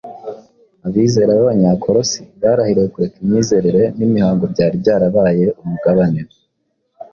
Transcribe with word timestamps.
abizera 0.87 1.31
b’Abanyakolosi 1.37 2.21
barahiriye 2.41 2.87
kureka 2.93 3.17
imyizerere 3.23 3.83
n’imihango 3.97 4.43
byari 4.53 4.75
byarabaye 4.83 5.45
umugabane 5.61 6.19